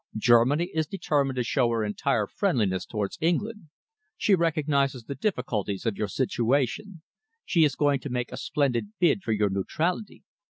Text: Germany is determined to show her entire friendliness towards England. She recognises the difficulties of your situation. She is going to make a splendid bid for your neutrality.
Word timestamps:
Germany 0.17 0.71
is 0.73 0.87
determined 0.87 1.35
to 1.35 1.43
show 1.43 1.69
her 1.69 1.85
entire 1.85 2.25
friendliness 2.25 2.87
towards 2.87 3.19
England. 3.21 3.67
She 4.17 4.33
recognises 4.33 5.03
the 5.03 5.13
difficulties 5.13 5.85
of 5.85 5.95
your 5.95 6.07
situation. 6.07 7.03
She 7.45 7.65
is 7.65 7.75
going 7.75 7.99
to 7.99 8.09
make 8.09 8.31
a 8.31 8.37
splendid 8.37 8.93
bid 8.97 9.21
for 9.21 9.31
your 9.31 9.51
neutrality. 9.51 10.23